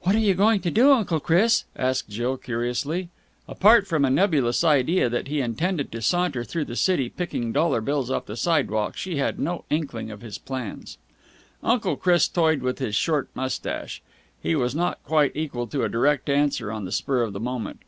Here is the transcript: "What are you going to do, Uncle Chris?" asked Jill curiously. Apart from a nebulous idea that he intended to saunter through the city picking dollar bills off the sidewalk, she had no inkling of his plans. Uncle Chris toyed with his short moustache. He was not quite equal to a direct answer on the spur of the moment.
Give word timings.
"What 0.00 0.14
are 0.14 0.18
you 0.20 0.32
going 0.32 0.60
to 0.62 0.70
do, 0.70 0.90
Uncle 0.92 1.20
Chris?" 1.20 1.64
asked 1.76 2.08
Jill 2.08 2.38
curiously. 2.38 3.10
Apart 3.46 3.86
from 3.86 4.02
a 4.02 4.08
nebulous 4.08 4.64
idea 4.64 5.10
that 5.10 5.28
he 5.28 5.42
intended 5.42 5.92
to 5.92 6.00
saunter 6.00 6.44
through 6.44 6.64
the 6.64 6.74
city 6.76 7.10
picking 7.10 7.52
dollar 7.52 7.82
bills 7.82 8.10
off 8.10 8.24
the 8.24 8.38
sidewalk, 8.38 8.96
she 8.96 9.16
had 9.16 9.38
no 9.38 9.66
inkling 9.68 10.10
of 10.10 10.22
his 10.22 10.38
plans. 10.38 10.96
Uncle 11.62 11.96
Chris 11.96 12.26
toyed 12.26 12.62
with 12.62 12.78
his 12.78 12.94
short 12.96 13.28
moustache. 13.34 14.00
He 14.42 14.54
was 14.54 14.74
not 14.74 15.02
quite 15.04 15.32
equal 15.36 15.66
to 15.66 15.84
a 15.84 15.90
direct 15.90 16.30
answer 16.30 16.72
on 16.72 16.86
the 16.86 16.90
spur 16.92 17.20
of 17.20 17.34
the 17.34 17.38
moment. 17.40 17.80